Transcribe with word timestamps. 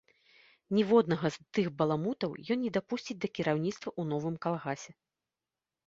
Ніводнага 0.77 1.27
з 1.35 1.45
тых 1.59 1.69
баламутаў 1.83 2.31
ён 2.57 2.63
не 2.65 2.73
дапусціць 2.81 3.19
да 3.27 3.35
кіраўніцтва 3.39 3.89
ў 3.99 4.15
новым 4.15 4.35
калгасе. 4.49 4.91